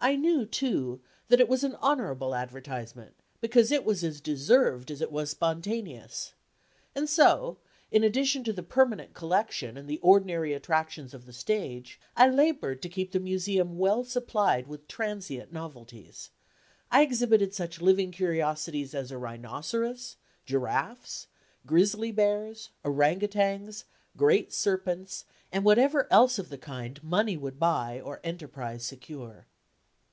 [0.00, 5.00] I knew, too, that it was an honorable advertisement, because it was as deserved as
[5.00, 6.34] it was spontaneous.
[6.94, 7.58] And so,
[7.90, 12.80] in addition to the permanent collection and the ordinary attractions of the stage, I labored
[12.82, 16.30] to keep the Museum well supplied with transient novelties;
[16.92, 20.14] I exhibited such living curiosities as a rhinoceros,
[20.46, 21.26] giraffes,
[21.66, 23.84] grizzly bears, ourang outangs,
[24.16, 29.48] great serpents, and whatever else of the kind money would buy or enterprise secure.